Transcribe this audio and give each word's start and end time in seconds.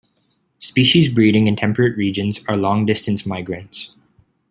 Species 0.57 1.09
breeding 1.09 1.45
in 1.45 1.55
temperate 1.55 1.95
regions 1.95 2.39
are 2.47 2.57
long-distance 2.57 3.23
migrants. 3.23 3.91